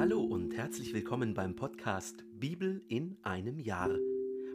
[0.00, 3.90] Hallo und herzlich willkommen beim Podcast Bibel in einem Jahr.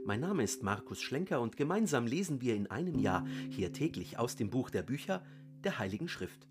[0.04, 4.36] Mein Name ist Markus Schlenker und gemeinsam lesen wir in einem Jahr hier täglich aus
[4.36, 5.23] dem Buch der Bücher
[5.63, 6.47] der Heiligen Schrift.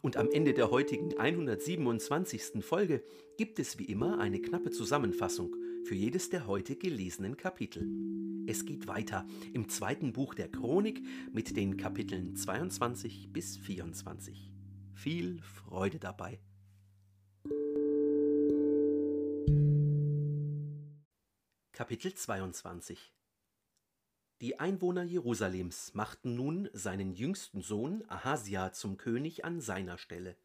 [0.00, 2.64] Und am Ende der heutigen 127.
[2.64, 3.04] Folge
[3.38, 5.54] gibt es wie immer eine knappe Zusammenfassung
[5.84, 7.88] für jedes der heute gelesenen Kapitel.
[8.48, 11.00] Es geht weiter im zweiten Buch der Chronik
[11.32, 14.50] mit den Kapiteln 22 bis 24.
[14.94, 16.40] Viel Freude dabei.
[21.74, 23.14] Kapitel 22
[24.42, 30.36] Die Einwohner Jerusalems machten nun seinen jüngsten Sohn Ahasia zum König an seiner Stelle.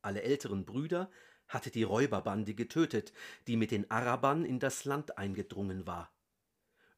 [0.00, 1.10] Alle älteren Brüder
[1.48, 3.12] hatte die Räuberbande getötet,
[3.48, 6.12] die mit den Arabern in das Land eingedrungen war.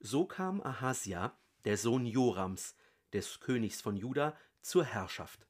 [0.01, 1.34] So kam Ahasia,
[1.65, 2.77] der Sohn Jorams,
[3.15, 5.46] des Königs von Juda, zur Herrschaft.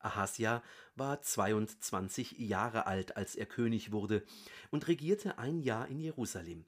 [0.00, 0.64] Ahasia
[0.96, 4.24] war 22 Jahre alt, als er König wurde,
[4.70, 6.66] und regierte ein Jahr in Jerusalem.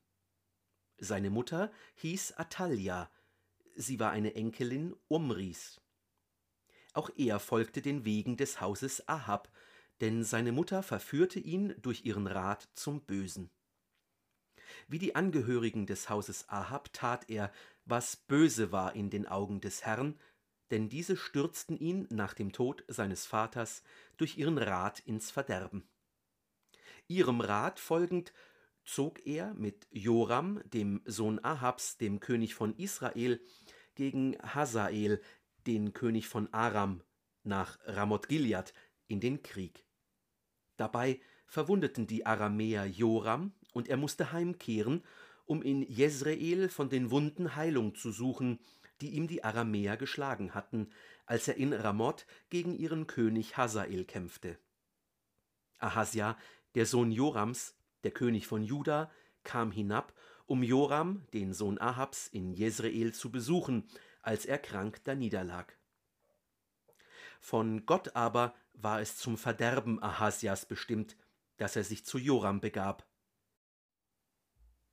[1.05, 3.11] Seine Mutter hieß Atalja,
[3.75, 5.81] sie war eine Enkelin Umris.
[6.93, 9.51] Auch er folgte den Wegen des Hauses Ahab,
[10.01, 13.51] denn seine Mutter verführte ihn durch ihren Rat zum Bösen.
[14.87, 17.51] Wie die Angehörigen des Hauses Ahab tat er,
[17.85, 20.21] was böse war in den Augen des Herrn,
[20.71, 23.83] denn diese stürzten ihn nach dem Tod seines Vaters
[24.19, 25.83] durch ihren Rat ins Verderben.
[27.09, 28.33] Ihrem Rat folgend
[28.85, 33.41] zog er mit Joram, dem Sohn Ahabs, dem König von Israel,
[33.95, 35.21] gegen Hazael,
[35.67, 37.03] den König von Aram,
[37.45, 38.73] nach Ramoth Gilead
[39.07, 39.85] in den Krieg.
[40.77, 45.03] Dabei verwundeten die Aramäer Joram, und er musste heimkehren,
[45.45, 48.59] um in Jezreel von den Wunden Heilung zu suchen,
[49.01, 50.91] die ihm die Aramäer geschlagen hatten,
[51.27, 54.59] als er in Ramoth gegen ihren König Hazael kämpfte.
[55.79, 56.39] Ahasja,
[56.75, 59.11] der Sohn Jorams, der König von Juda,
[59.45, 60.15] kam hinab,
[60.47, 63.89] um Joram, den Sohn Ahabs, in Jezreel zu besuchen,
[64.23, 65.77] als er krank daniederlag.
[67.41, 71.17] Von Gott aber war es zum Verderben Ahasjas bestimmt,
[71.57, 73.07] dass er sich zu Joram begab.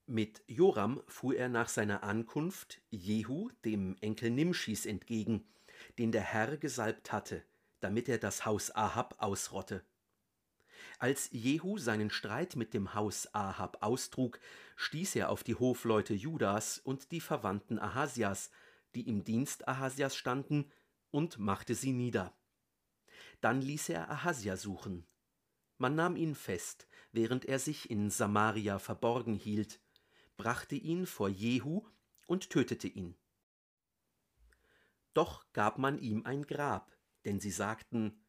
[0.06, 5.48] Mit Joram fuhr er nach seiner Ankunft Jehu, dem Enkel Nimschis, entgegen,
[6.00, 7.44] den der Herr gesalbt hatte,
[7.80, 9.84] damit er das Haus Ahab ausrotte.
[11.00, 14.40] Als Jehu seinen Streit mit dem Haus Ahab austrug,
[14.76, 18.52] stieß er auf die Hofleute Judas und die Verwandten Ahasias,
[18.96, 20.70] die im Dienst Ahasias standen,
[21.10, 22.38] und machte sie nieder.
[23.40, 25.08] Dann ließ er Ahasia suchen.
[25.78, 29.80] Man nahm ihn fest, während er sich in Samaria verborgen hielt,
[30.36, 31.84] brachte ihn vor Jehu
[32.28, 33.16] und tötete ihn.
[35.14, 38.22] Doch gab man ihm ein Grab, denn sie sagten,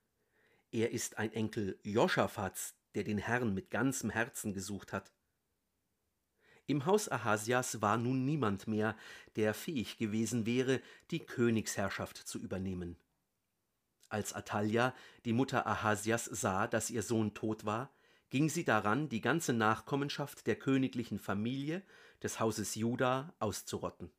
[0.72, 5.12] er ist ein Enkel Joschafats, der den Herrn mit ganzem Herzen gesucht hat.
[6.66, 8.96] Im Haus Ahasias war nun niemand mehr,
[9.34, 12.96] der fähig gewesen wäre, die Königsherrschaft zu übernehmen.
[14.08, 14.94] Als Atalja,
[15.24, 17.92] die Mutter Ahasias, sah, dass ihr Sohn tot war,
[18.28, 21.82] ging sie daran, die ganze Nachkommenschaft der königlichen Familie
[22.22, 24.10] des Hauses Juda auszurotten.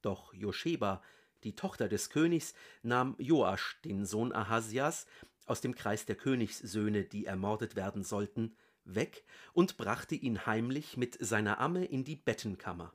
[0.00, 1.02] Doch Joscheba,
[1.44, 5.06] die Tochter des Königs, nahm Joasch, den Sohn Ahasias,
[5.50, 11.18] aus dem Kreis der Königssöhne, die ermordet werden sollten, weg und brachte ihn heimlich mit
[11.20, 12.94] seiner Amme in die Bettenkammer.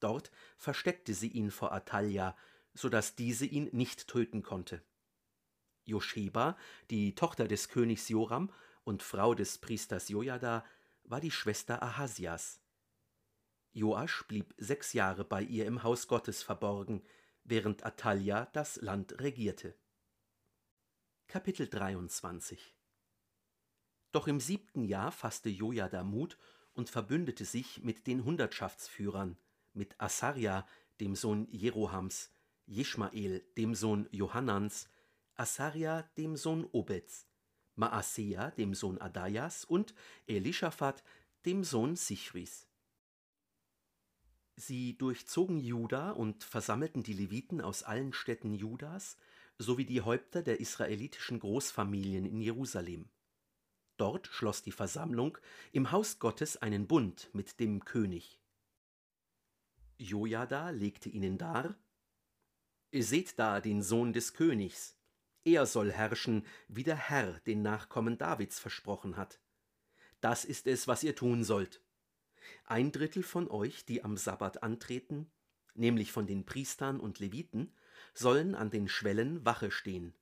[0.00, 2.36] Dort versteckte sie ihn vor Atalja,
[2.74, 4.82] so dass diese ihn nicht töten konnte.
[5.84, 6.56] Joscheba,
[6.90, 8.52] die Tochter des Königs Joram
[8.84, 10.64] und Frau des Priesters Jojada,
[11.04, 12.60] war die Schwester Ahasias.
[13.72, 17.04] Joasch blieb sechs Jahre bei ihr im Haus Gottes verborgen,
[17.44, 19.74] während Atalja das Land regierte.
[21.30, 22.74] Kapitel 23
[24.12, 26.38] Doch im siebten Jahr fasste Jojada Mut
[26.72, 29.36] und verbündete sich mit den Hundertschaftsführern,
[29.74, 30.66] mit Asaria,
[31.00, 32.30] dem Sohn Jerohams,
[32.64, 34.88] Jeschmael, dem Sohn Johannans,
[35.34, 37.26] Asaria, dem Sohn Obeds,
[37.74, 39.94] Maasea, dem Sohn Adajas und
[40.26, 41.04] Elischaphat,
[41.44, 42.66] dem Sohn Sichris.
[44.56, 49.18] Sie durchzogen Juda und versammelten die Leviten aus allen Städten Judas
[49.58, 53.10] sowie die Häupter der israelitischen Großfamilien in Jerusalem.
[53.96, 55.38] Dort schloss die Versammlung
[55.72, 58.40] im Haus Gottes einen Bund mit dem König.
[59.98, 61.76] Jojada legte ihnen dar:
[62.92, 64.96] seht da den Sohn des Königs.
[65.44, 69.40] Er soll herrschen, wie der Herr den Nachkommen Davids versprochen hat.
[70.20, 71.82] Das ist es, was ihr tun sollt.
[72.64, 75.30] Ein Drittel von euch, die am Sabbat antreten,
[75.74, 77.72] nämlich von den Priestern und Leviten,
[78.18, 80.12] sollen an den Schwellen Wache stehen.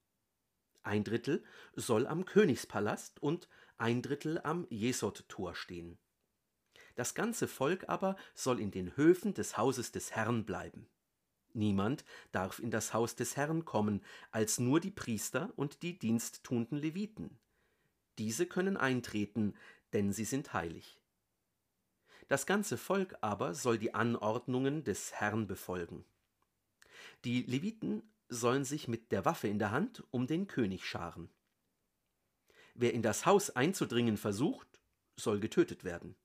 [0.83, 1.43] ein Drittel
[1.75, 3.49] soll am Königspalast und
[3.79, 5.99] ein Drittel am Jesod-Tor stehen.
[6.95, 10.87] Das ganze Volk aber soll in den Höfen des Hauses des Herrn bleiben.
[11.55, 16.79] Niemand darf in das Haus des Herrn kommen, als nur die Priester und die diensttuenden
[16.79, 17.39] Leviten.
[18.19, 19.55] Diese können eintreten,
[19.93, 21.01] denn sie sind heilig.
[22.29, 26.05] Das ganze Volk aber soll die Anordnungen des Herrn befolgen.
[27.25, 31.31] Die Leviten sollen sich mit der Waffe in der Hand um den König scharen.
[32.75, 34.81] Wer in das Haus einzudringen versucht,
[35.17, 36.17] soll getötet werden.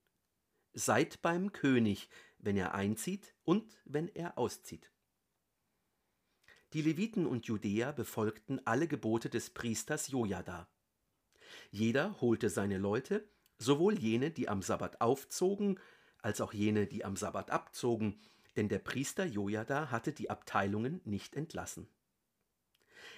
[0.74, 4.92] Seid beim König, wenn er einzieht und wenn er auszieht.
[6.74, 10.70] Die Leviten und Judäer befolgten alle Gebote des Priesters Jojada.
[11.70, 15.80] Jeder holte seine Leute, sowohl jene, die am Sabbat aufzogen,
[16.22, 18.22] als auch jene, die am Sabbat abzogen,
[18.56, 21.88] denn der Priester Jojada hatte die Abteilungen nicht entlassen.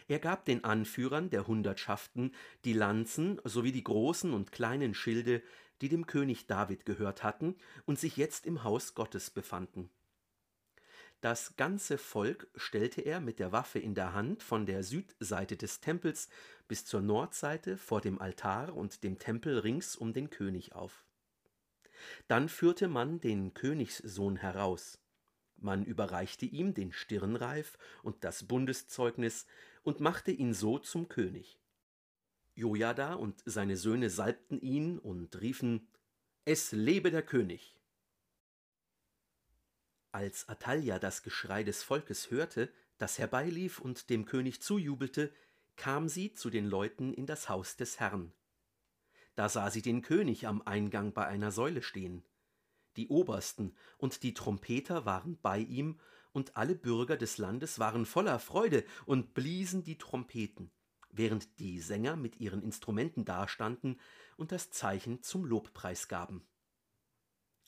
[0.07, 2.33] Er gab den Anführern der Hundertschaften
[2.65, 5.41] die Lanzen sowie die großen und kleinen Schilde,
[5.81, 9.89] die dem König David gehört hatten und sich jetzt im Haus Gottes befanden.
[11.21, 15.79] Das ganze Volk stellte er mit der Waffe in der Hand von der Südseite des
[15.79, 16.27] Tempels
[16.67, 21.05] bis zur Nordseite vor dem Altar und dem Tempel rings um den König auf.
[22.27, 24.99] Dann führte man den Königssohn heraus.
[25.57, 29.45] Man überreichte ihm den Stirnreif und das Bundeszeugnis
[29.83, 31.59] und machte ihn so zum König.
[32.55, 35.87] Jojada und seine Söhne salbten ihn und riefen:
[36.45, 37.75] Es lebe der König!
[40.11, 45.33] Als Atalja das Geschrei des Volkes hörte, das herbeilief und dem König zujubelte,
[45.75, 48.31] kam sie zu den Leuten in das Haus des Herrn.
[49.35, 52.23] Da sah sie den König am Eingang bei einer Säule stehen.
[52.95, 55.99] Die Obersten und die Trompeter waren bei ihm,
[56.31, 60.71] und alle Bürger des Landes waren voller Freude und bliesen die Trompeten,
[61.11, 63.99] während die Sänger mit ihren Instrumenten dastanden
[64.35, 66.43] und das Zeichen zum Lobpreis gaben.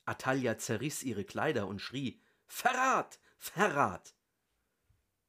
[0.06, 4.16] Atalja zerriss ihre Kleider und schrie Verrat, Verrat.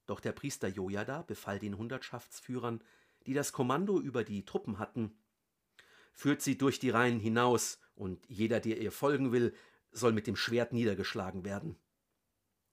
[0.07, 2.83] Doch der Priester Jojada befahl den Hundertschaftsführern,
[3.25, 5.17] die das Kommando über die Truppen hatten,
[6.13, 9.53] führt sie durch die Reihen hinaus, und jeder, der ihr folgen will,
[9.97, 11.77] soll mit dem Schwert niedergeschlagen werden.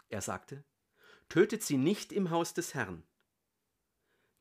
[0.08, 0.64] Er sagte,
[1.28, 3.02] Tötet sie nicht im Haus des Herrn.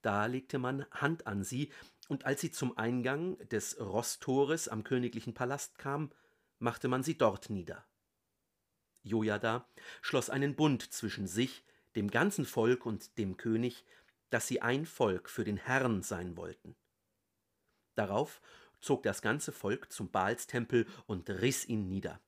[0.01, 1.71] Da legte man Hand an sie,
[2.09, 6.11] und als sie zum Eingang des Rosstores am königlichen Palast kam,
[6.59, 7.85] machte man sie dort nieder.
[9.01, 9.67] Jojada
[10.01, 11.65] schloss einen Bund zwischen sich,
[11.95, 13.85] dem ganzen Volk und dem König,
[14.29, 16.75] dass sie ein Volk für den Herrn sein wollten.
[17.95, 18.41] Darauf
[18.81, 22.19] zog das ganze Volk zum Baalstempel und riss ihn nieder.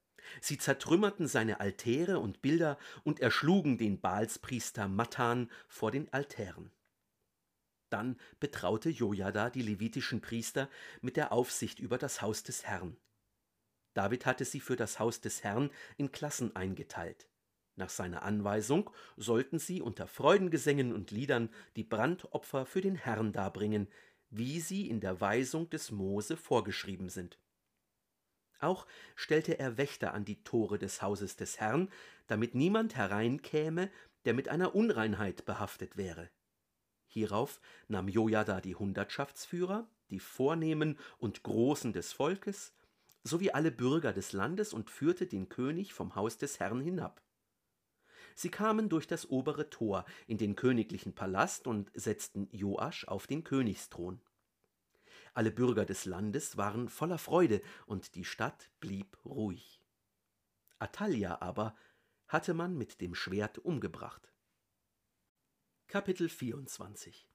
[0.42, 6.72] Sie zertrümmerten seine Altäre und Bilder und erschlugen den Baalspriester Matan vor den Altären.
[7.90, 10.70] Dann betraute Jojada die levitischen Priester
[11.02, 12.98] mit der Aufsicht über das Haus des Herrn.
[13.94, 17.30] David hatte sie für das Haus des Herrn in Klassen eingeteilt.
[17.78, 23.88] Nach seiner Anweisung sollten sie unter Freudengesängen und Liedern die Brandopfer für den Herrn darbringen,
[24.30, 27.38] wie sie in der Weisung des Mose vorgeschrieben sind.
[28.60, 28.86] Auch
[29.16, 31.90] stellte er Wächter an die Tore des Hauses des Herrn,
[32.28, 33.92] damit niemand hereinkäme,
[34.26, 36.30] der mit einer Unreinheit behaftet wäre.
[37.08, 42.74] Hierauf nahm Jojada die Hundertschaftsführer, die Vornehmen und Großen des Volkes,
[43.24, 47.22] sowie alle Bürger des Landes und führte den König vom Haus des Herrn hinab.
[48.36, 53.44] Sie kamen durch das obere Tor in den königlichen Palast und setzten Joasch auf den
[53.44, 54.20] Königsthron.
[55.36, 59.84] Alle Bürger des Landes waren voller Freude, und die Stadt blieb ruhig.
[60.80, 61.76] Atalja aber
[62.28, 64.34] hatte man mit dem Schwert umgebracht.
[65.88, 67.30] Kapitel 24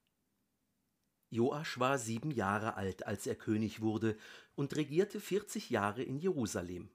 [1.28, 4.16] Joasch war sieben Jahre alt, als er König wurde,
[4.54, 6.90] und regierte vierzig Jahre in Jerusalem.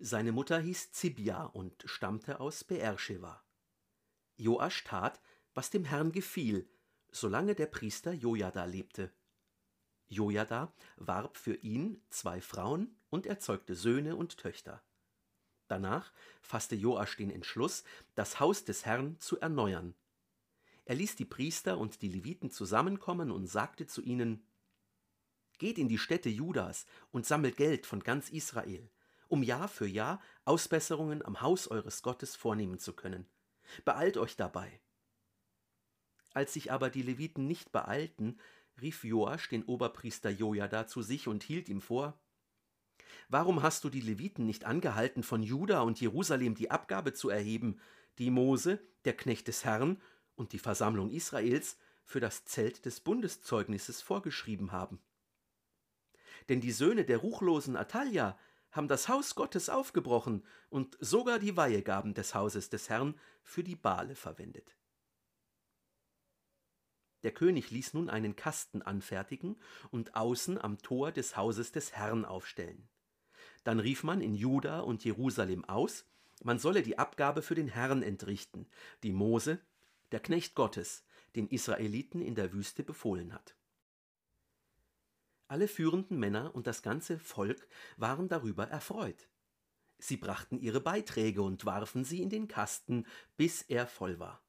[0.00, 3.40] Seine Mutter hieß Zibia und stammte aus Beersheba.
[4.34, 5.20] Joasch tat,
[5.54, 6.68] was dem Herrn gefiel,
[7.12, 9.12] solange der Priester Jojada lebte.
[10.08, 14.82] Jojada warb für ihn zwei Frauen und erzeugte Söhne und Töchter.
[15.68, 17.84] Danach fasste Joasch den Entschluss,
[18.14, 19.94] das Haus des Herrn zu erneuern.
[20.84, 24.46] Er ließ die Priester und die Leviten zusammenkommen und sagte zu ihnen:
[25.58, 28.88] Geht in die Städte Judas und sammelt Geld von ganz Israel,
[29.26, 33.26] um Jahr für Jahr Ausbesserungen am Haus eures Gottes vornehmen zu können.
[33.84, 34.80] Beeilt euch dabei.
[36.34, 38.38] Als sich aber die Leviten nicht beeilten,
[38.80, 42.20] rief Joasch den Oberpriester Jojada zu sich und hielt ihm vor:
[43.28, 47.80] Warum hast du die Leviten nicht angehalten, von Juda und Jerusalem die Abgabe zu erheben,
[48.18, 50.00] die Mose, der Knecht des Herrn,
[50.36, 55.00] und die Versammlung Israels für das Zelt des Bundeszeugnisses vorgeschrieben haben.
[56.48, 58.38] Denn die Söhne der ruchlosen Atalia
[58.70, 63.74] haben das Haus Gottes aufgebrochen und sogar die Weihegaben des Hauses des Herrn für die
[63.74, 64.76] Bale verwendet.
[67.22, 69.56] Der König ließ nun einen Kasten anfertigen
[69.90, 72.88] und außen am Tor des Hauses des Herrn aufstellen.
[73.64, 76.04] Dann rief man in Juda und Jerusalem aus,
[76.42, 78.68] man solle die Abgabe für den Herrn entrichten,
[79.02, 79.58] die Mose,
[80.12, 81.04] der Knecht Gottes,
[81.34, 83.56] den Israeliten in der Wüste befohlen hat.
[85.48, 89.28] Alle führenden Männer und das ganze Volk waren darüber erfreut.
[89.98, 93.06] Sie brachten ihre Beiträge und warfen sie in den Kasten,
[93.36, 94.45] bis er voll war.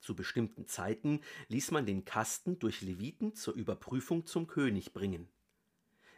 [0.00, 5.28] Zu bestimmten Zeiten ließ man den Kasten durch Leviten zur Überprüfung zum König bringen.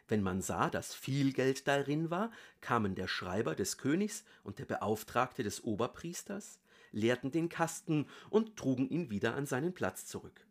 [0.07, 4.65] Wenn man sah, dass viel Geld darin war, kamen der Schreiber des Königs und der
[4.65, 6.59] Beauftragte des Oberpriesters,
[6.91, 10.45] leerten den Kasten und trugen ihn wieder an seinen Platz zurück.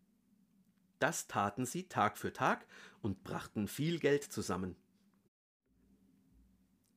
[0.99, 2.67] Das taten sie Tag für Tag
[3.01, 4.77] und brachten viel Geld zusammen.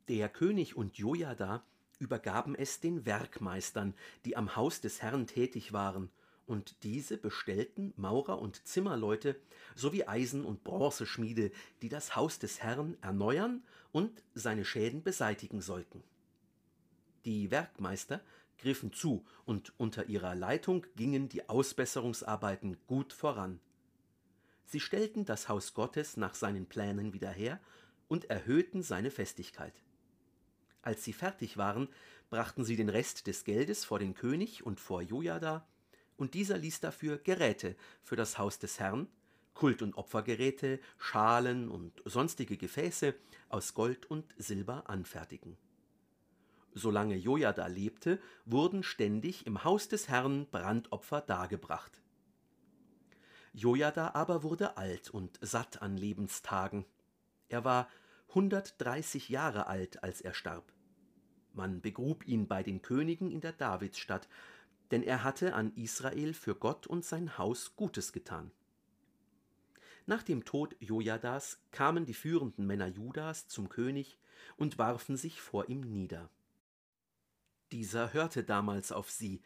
[0.08, 1.66] Der König und Jojada
[2.00, 3.94] übergaben es den Werkmeistern,
[4.26, 6.10] die am Haus des Herrn tätig waren,
[6.46, 9.36] und diese bestellten Maurer und Zimmerleute
[9.76, 16.04] sowie Eisen- und Bronzeschmiede, die das Haus des Herrn erneuern und seine Schäden beseitigen sollten.
[17.26, 18.22] Die Werkmeister
[18.58, 23.60] griffen zu, und unter ihrer Leitung gingen die Ausbesserungsarbeiten gut voran.
[24.66, 27.60] Sie stellten das Haus Gottes nach seinen Plänen wieder her
[28.08, 29.74] und erhöhten seine Festigkeit.
[30.82, 31.88] Als sie fertig waren,
[32.30, 35.66] brachten sie den Rest des Geldes vor den König und vor Jojada,
[36.18, 39.08] und dieser ließ dafür Geräte für das Haus des Herrn,
[39.54, 43.14] Kult- und Opfergeräte, Schalen und sonstige Gefäße
[43.50, 45.58] aus Gold und Silber anfertigen.
[46.74, 52.02] Solange Jojada lebte, wurden ständig im Haus des Herrn Brandopfer dargebracht.
[53.54, 56.86] Jojada aber wurde alt und satt an Lebenstagen.
[57.50, 57.88] Er war
[58.30, 60.74] 130 Jahre alt, als er starb.
[61.54, 64.28] Man begrub ihn bei den Königen in der Davidsstadt,
[64.92, 68.52] denn er hatte an Israel für Gott und sein Haus Gutes getan.
[70.06, 74.20] Nach dem Tod Jojadas kamen die führenden Männer Judas zum König
[74.58, 76.30] und warfen sich vor ihm nieder.
[77.72, 79.42] Dieser hörte damals auf sie,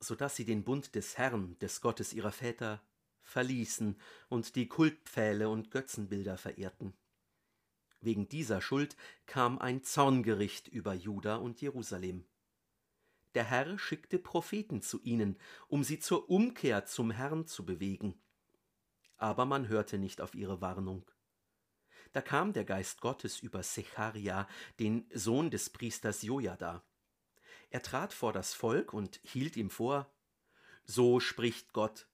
[0.00, 2.82] so dass sie den Bund des Herrn, des Gottes ihrer Väter,
[3.22, 3.96] verließen
[4.28, 6.94] und die Kultpfähle und Götzenbilder verehrten.
[8.00, 8.96] Wegen dieser Schuld
[9.26, 12.24] kam ein Zorngericht über Juda und Jerusalem.
[13.34, 18.20] Der Herr schickte Propheten zu ihnen, um sie zur Umkehr zum Herrn zu bewegen.
[19.16, 21.08] Aber man hörte nicht auf ihre Warnung.
[22.12, 24.48] Da kam der Geist Gottes über Secharia,
[24.80, 26.82] den Sohn des Priesters Jojada.
[27.70, 30.12] Er trat vor das Volk und hielt ihm vor:
[30.84, 32.08] So spricht Gott,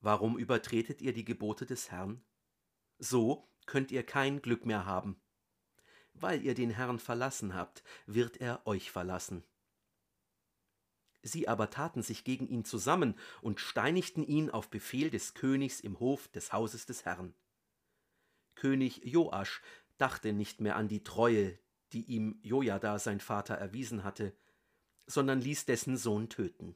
[0.00, 2.24] Warum übertretet ihr die Gebote des Herrn?
[2.98, 5.20] So könnt ihr kein Glück mehr haben.
[6.14, 9.44] Weil ihr den Herrn verlassen habt, wird er euch verlassen.
[11.22, 16.00] Sie aber taten sich gegen ihn zusammen und steinigten ihn auf Befehl des Königs im
[16.00, 17.34] Hof des Hauses des Herrn.
[18.54, 19.60] König Joasch
[19.98, 21.58] dachte nicht mehr an die Treue,
[21.92, 24.34] die ihm Jojada sein Vater erwiesen hatte,
[25.06, 26.74] sondern ließ dessen Sohn töten.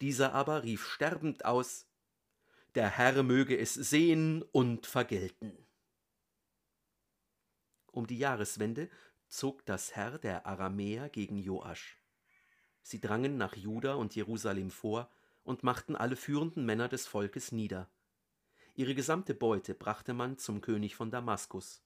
[0.00, 1.86] Dieser aber rief sterbend aus
[2.74, 5.66] der Herr möge es sehen und vergelten.
[7.90, 8.88] Um die Jahreswende
[9.28, 11.98] zog das Herr der Aramäer gegen Joasch.
[12.88, 15.10] Sie drangen nach Juda und Jerusalem vor
[15.42, 17.90] und machten alle führenden Männer des Volkes nieder.
[18.76, 21.84] Ihre gesamte Beute brachte man zum König von Damaskus.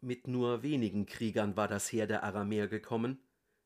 [0.00, 3.24] Mit nur wenigen Kriegern war das Heer der Aramäer gekommen,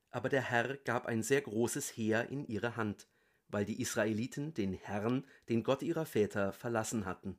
[0.09, 3.07] aber der Herr gab ein sehr großes Heer in ihre Hand,
[3.49, 7.39] weil die Israeliten den Herrn, den Gott ihrer Väter, verlassen hatten.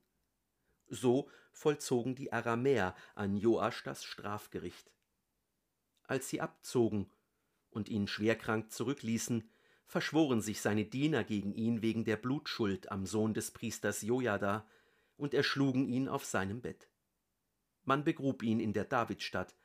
[0.87, 4.91] So vollzogen die Aramäer an Joasch das Strafgericht.
[6.03, 7.09] Als sie abzogen
[7.71, 9.49] und ihn schwerkrank zurückließen,
[9.85, 14.67] verschworen sich seine Diener gegen ihn wegen der Blutschuld am Sohn des Priesters Jojada
[15.17, 16.89] und erschlugen ihn auf seinem Bett.
[17.83, 19.55] Man begrub ihn in der Davidstadt,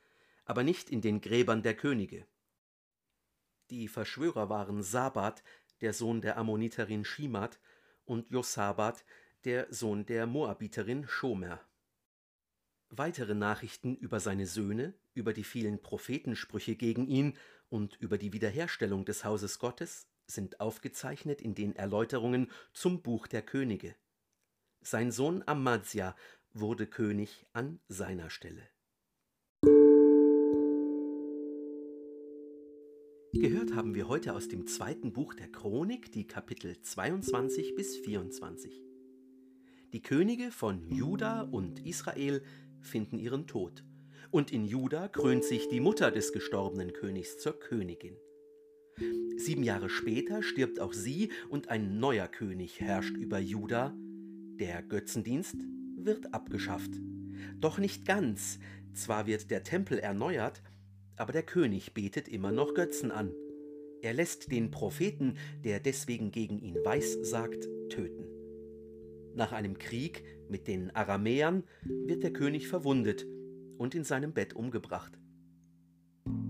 [0.44, 2.26] aber nicht in den Gräbern der Könige.
[3.70, 5.42] Die Verschwörer waren Sabat,
[5.80, 7.60] der Sohn der Ammoniterin Schimat,
[8.04, 9.04] und Josabat,
[9.44, 11.60] der Sohn der Moabiterin Schomer.
[12.88, 17.36] Weitere Nachrichten über seine Söhne, über die vielen Prophetensprüche gegen ihn
[17.74, 23.42] und über die Wiederherstellung des Hauses Gottes sind aufgezeichnet in den Erläuterungen zum Buch der
[23.42, 23.96] Könige.
[24.80, 26.14] Sein Sohn Amazia
[26.52, 28.62] wurde König an seiner Stelle.
[33.32, 38.84] Gehört haben wir heute aus dem zweiten Buch der Chronik die Kapitel 22 bis 24.
[39.92, 42.40] Die Könige von Juda und Israel
[42.80, 43.82] finden ihren Tod,
[44.34, 48.16] und in Juda krönt sich die Mutter des gestorbenen Königs zur Königin.
[49.36, 53.94] Sieben Jahre später stirbt auch sie und ein neuer König herrscht über Juda.
[54.58, 55.54] Der Götzendienst
[55.96, 56.90] wird abgeschafft.
[57.60, 58.58] Doch nicht ganz.
[58.92, 60.64] Zwar wird der Tempel erneuert,
[61.14, 63.32] aber der König betet immer noch Götzen an.
[64.02, 68.26] Er lässt den Propheten, der deswegen gegen ihn weissagt, töten.
[69.36, 73.26] Nach einem Krieg mit den Aramäern wird der König verwundet
[73.78, 75.18] und in seinem Bett umgebracht.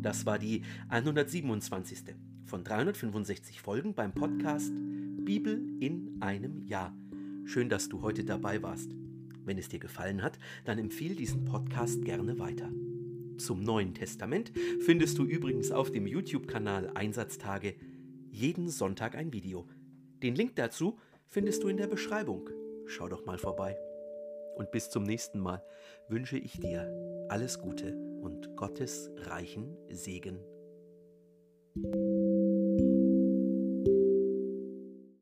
[0.01, 2.15] Das war die 127.
[2.45, 4.73] von 365 Folgen beim Podcast
[5.25, 6.95] Bibel in einem Jahr.
[7.47, 8.91] Schön, dass du heute dabei warst.
[9.45, 12.71] Wenn es dir gefallen hat, dann empfehle diesen Podcast gerne weiter.
[13.39, 17.75] Zum Neuen Testament findest du übrigens auf dem YouTube-Kanal Einsatztage
[18.31, 19.67] jeden Sonntag ein Video.
[20.23, 22.49] Den Link dazu findest du in der Beschreibung.
[22.87, 23.77] Schau doch mal vorbei.
[24.57, 25.63] Und bis zum nächsten Mal
[26.09, 30.39] wünsche ich dir alles Gute und Gottes reichen Segen.